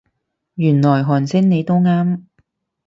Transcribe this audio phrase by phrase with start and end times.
[0.55, 2.23] 原來韓星你都啱